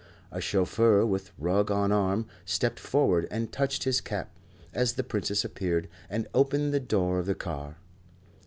A 0.31 0.41
chauffeur, 0.41 1.05
with 1.05 1.29
rug 1.37 1.69
on 1.69 1.91
arm, 1.91 2.25
stepped 2.43 2.79
forward 2.79 3.27
and 3.29 3.51
touched 3.51 3.83
his 3.83 4.01
cap, 4.01 4.31
as 4.73 4.93
the 4.93 5.03
Princess 5.03 5.45
appeared, 5.45 5.87
and 6.09 6.27
opened 6.33 6.73
the 6.73 6.79
door 6.79 7.19
of 7.19 7.27
the 7.27 7.35
car. 7.35 7.77